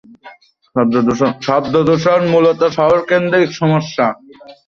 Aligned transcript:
শব্দদূষণ 1.45 2.21
মূলত 2.33 2.61
শহরকেন্দ্রিক 2.77 3.49
সমস্যা। 3.53 4.05